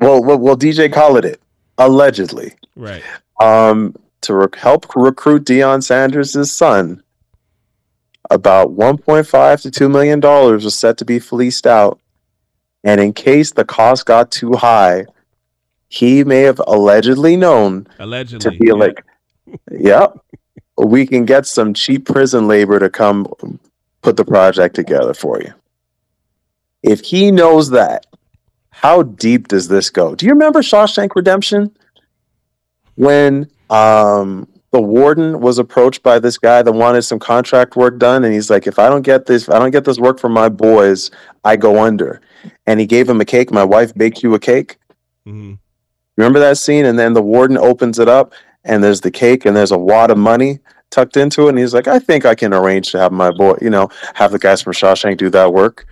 [0.00, 1.40] well, well, well, DJ called it
[1.78, 2.52] allegedly.
[2.76, 3.02] right
[3.40, 7.02] um, to rec- help recruit Deion Sanders' son.
[8.30, 11.98] About 1.5 to 2 million dollars was set to be fleeced out,
[12.84, 15.06] and in case the cost got too high,
[15.88, 18.72] he may have allegedly known allegedly, to be yeah.
[18.74, 19.04] like,
[19.70, 20.18] "Yep,
[20.76, 23.26] we can get some cheap prison labor to come
[24.02, 25.52] put the project together for you."
[26.82, 28.06] If he knows that,
[28.70, 30.14] how deep does this go?
[30.14, 31.74] Do you remember Shawshank Redemption?
[32.94, 38.24] When um, the warden was approached by this guy that wanted some contract work done,
[38.24, 40.28] and he's like, "If I don't get this, if I don't get this work for
[40.28, 41.10] my boys,
[41.44, 42.20] I go under."
[42.68, 43.50] And he gave him a cake.
[43.50, 44.76] My wife baked you a cake.
[45.26, 45.58] Mhm.
[46.18, 46.84] Remember that scene?
[46.84, 50.10] And then the warden opens it up, and there's the cake, and there's a wad
[50.10, 50.58] of money
[50.90, 51.50] tucked into it.
[51.50, 54.32] And he's like, I think I can arrange to have my boy, you know, have
[54.32, 55.86] the guys from Shawshank do that work.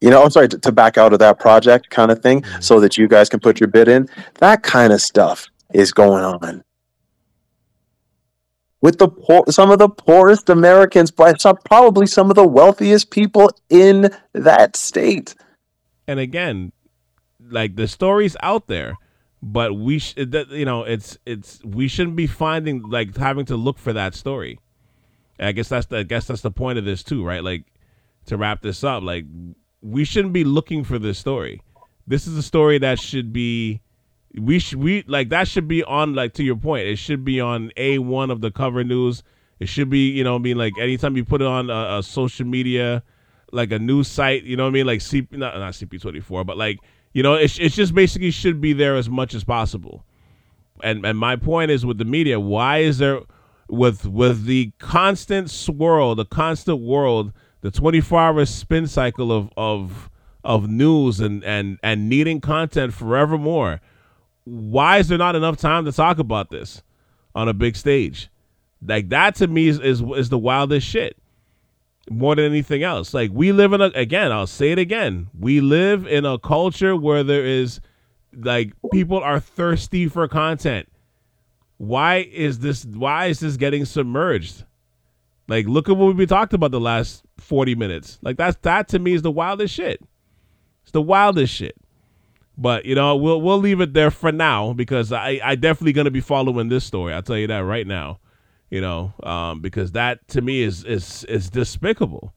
[0.00, 2.62] You know, I'm sorry, to, to back out of that project kind of thing Mhm.
[2.62, 4.08] so that you guys can put your bid in.
[4.38, 6.62] That kind of stuff is going on.
[8.80, 13.50] With the poor, some of the poorest Americans, but probably some of the wealthiest people
[13.70, 15.34] in that state.
[16.06, 16.72] And again,
[17.40, 18.96] like the story's out there,
[19.42, 23.56] but we sh- that you know it's it's we shouldn't be finding like having to
[23.56, 24.58] look for that story.
[25.38, 27.42] And I guess that's the I guess that's the point of this too, right?
[27.42, 27.64] Like
[28.26, 29.24] to wrap this up, like
[29.82, 31.60] we shouldn't be looking for this story.
[32.06, 33.82] This is a story that should be
[34.38, 36.86] we should we like that should be on like to your point.
[36.86, 39.22] It should be on a one of the cover news.
[39.60, 42.02] It should be you know I mean like anytime you put it on a, a
[42.02, 43.02] social media,
[43.54, 44.44] like a news site.
[44.44, 46.78] You know what I mean like CP not not CP twenty four, but like
[47.12, 50.04] you know it's it's just basically should be there as much as possible.
[50.82, 53.20] And and my point is with the media, why is there
[53.68, 57.32] with with the constant swirl, the constant world,
[57.62, 60.10] the twenty four hour spin cycle of of
[60.42, 63.80] of news and and and needing content forevermore
[64.44, 66.82] why is there not enough time to talk about this
[67.34, 68.28] on a big stage?
[68.86, 71.16] Like that to me is is, is the wildest shit.
[72.10, 73.14] More than anything else.
[73.14, 75.28] Like we live in a again, I'll say it again.
[75.38, 77.80] We live in a culture where there is
[78.36, 80.88] like people are thirsty for content.
[81.78, 84.64] Why is this why is this getting submerged?
[85.48, 88.18] Like look at what we talked about the last 40 minutes.
[88.22, 90.02] Like that's that to me is the wildest shit.
[90.82, 91.76] It's the wildest shit.
[92.56, 96.10] But you know, we'll we'll leave it there for now because I I definitely gonna
[96.10, 97.12] be following this story.
[97.12, 98.20] I'll tell you that right now.
[98.70, 102.34] You know, um, because that to me is is is despicable.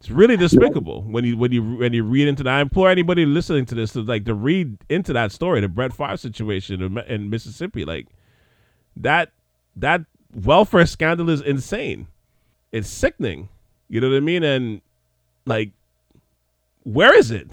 [0.00, 2.54] It's really despicable when you when you when you read into that.
[2.54, 5.94] I implore anybody listening to this to like to read into that story, the Brett
[5.94, 7.84] Favre situation in, in Mississippi.
[7.84, 8.08] Like
[8.96, 9.32] that
[9.76, 10.02] that
[10.34, 12.08] welfare scandal is insane.
[12.70, 13.48] It's sickening.
[13.88, 14.42] You know what I mean?
[14.42, 14.82] And
[15.46, 15.70] like,
[16.82, 17.48] where is it?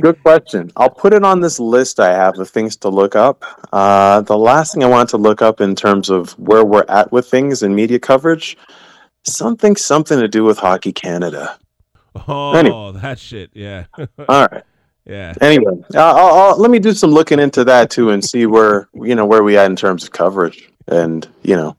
[0.00, 0.70] Good question.
[0.76, 3.44] I'll put it on this list I have of things to look up.
[3.72, 7.12] Uh, the last thing I want to look up in terms of where we're at
[7.12, 8.56] with things and media coverage,
[9.24, 11.58] something something to do with Hockey Canada.
[12.28, 13.00] Oh, anyway.
[13.00, 13.50] that shit.
[13.54, 13.86] Yeah.
[14.28, 14.62] All right.
[15.04, 15.34] Yeah.
[15.40, 18.88] Anyway, uh, I'll, I'll, let me do some looking into that too and see where
[18.94, 21.76] you know where we at in terms of coverage and you know.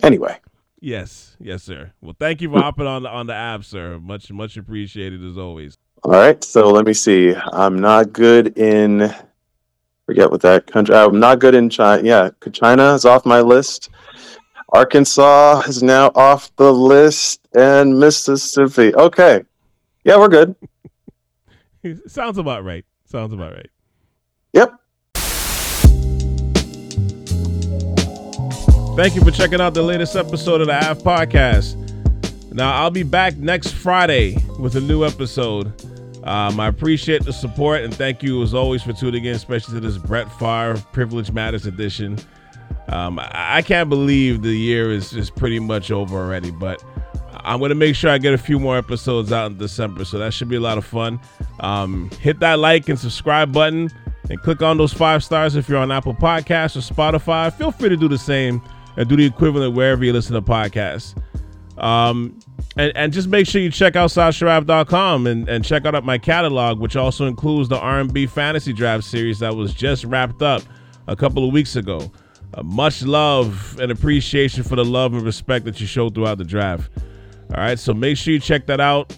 [0.00, 0.38] Anyway.
[0.80, 1.92] Yes, yes, sir.
[2.00, 3.98] Well, thank you for hopping on the on the app, sir.
[3.98, 5.76] Much much appreciated as always.
[6.04, 7.34] All right, so let me see.
[7.34, 9.10] I'm not good in
[10.04, 10.94] forget what that country.
[10.94, 12.02] I'm not good in China.
[12.06, 13.88] Yeah, China is off my list.
[14.74, 18.94] Arkansas is now off the list, and Mississippi.
[18.94, 19.44] Okay,
[20.04, 20.54] yeah, we're good.
[22.06, 22.84] Sounds about right.
[23.06, 23.70] Sounds about right.
[24.52, 24.74] Yep.
[28.94, 31.80] Thank you for checking out the latest episode of the AF Podcast.
[32.52, 35.72] Now, I'll be back next Friday with a new episode.
[36.24, 39.80] Um, I appreciate the support and thank you as always for tuning in, especially to
[39.80, 42.18] this Brett Favre Privilege Matters edition.
[42.88, 46.82] Um, I, can't believe the year is, is pretty much over already, but
[47.32, 50.18] I'm going to make sure I get a few more episodes out in December, so
[50.18, 51.20] that should be a lot of fun.
[51.60, 53.90] Um, hit that like and subscribe button
[54.30, 57.52] and click on those five stars if you're on Apple Podcasts or Spotify.
[57.52, 58.62] Feel free to do the same
[58.96, 61.14] and do the equivalent wherever you listen to podcasts.
[61.78, 62.38] Um,
[62.76, 66.80] and, and just make sure you check out SalSharaf.com and, and check out my catalog,
[66.80, 70.62] which also includes the R&B Fantasy Draft series that was just wrapped up
[71.06, 72.10] a couple of weeks ago.
[72.54, 76.44] Uh, much love and appreciation for the love and respect that you showed throughout the
[76.44, 76.90] draft.
[77.50, 79.16] All right, so make sure you check that out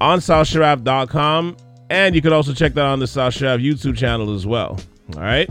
[0.00, 1.56] on SalSharaf.com,
[1.90, 4.78] and you can also check that on the Sharaf YouTube channel as well.
[5.14, 5.48] All right.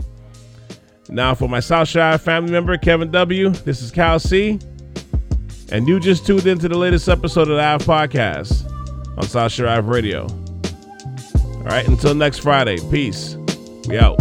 [1.08, 4.58] Now, for my South Sharaf family member, Kevin W., this is Cal C.
[5.70, 8.70] And you just tuned into the latest episode of the AF Podcast
[9.16, 10.26] on South Sharaf Radio.
[11.58, 13.36] All right, until next Friday, peace.
[13.88, 14.18] We out.